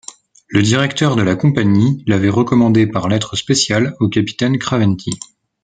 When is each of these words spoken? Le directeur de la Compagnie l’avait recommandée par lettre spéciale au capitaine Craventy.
Le 0.47 0.63
directeur 0.63 1.15
de 1.15 1.21
la 1.21 1.35
Compagnie 1.35 2.03
l’avait 2.07 2.27
recommandée 2.29 2.87
par 2.87 3.07
lettre 3.07 3.35
spéciale 3.35 3.93
au 3.99 4.09
capitaine 4.09 4.57
Craventy. 4.57 5.11